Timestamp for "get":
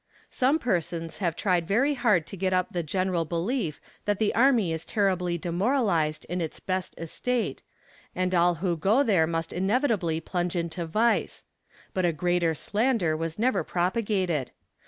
2.35-2.53